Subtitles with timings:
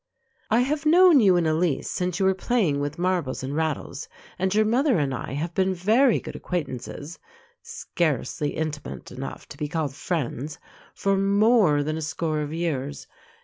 [0.49, 4.51] I have known you and Elise since you were playing with marbles and rattles, and
[4.51, 7.19] your mother and I have been very good acquaintances
[7.61, 10.57] (scarcely intimate enough to be called friends)
[10.95, 13.05] for more than a score of years.